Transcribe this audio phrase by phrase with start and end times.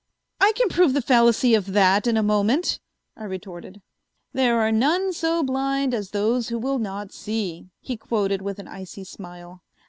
[0.39, 2.79] "I can prove the fallacy of that in a moment,"
[3.15, 3.83] I retorted.
[4.33, 8.67] "There are none so blind as those who will not see," he quoted with an
[8.67, 9.61] icy smile.